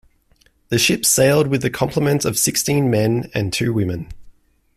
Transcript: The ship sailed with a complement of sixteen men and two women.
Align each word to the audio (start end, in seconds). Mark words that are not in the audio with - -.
The 0.69 0.79
ship 0.79 1.05
sailed 1.05 1.45
with 1.45 1.63
a 1.63 1.69
complement 1.69 2.25
of 2.25 2.35
sixteen 2.35 2.89
men 2.89 3.29
and 3.35 3.53
two 3.53 3.71
women. 3.71 4.09